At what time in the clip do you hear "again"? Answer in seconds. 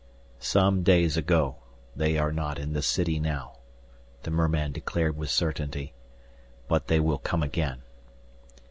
7.43-7.83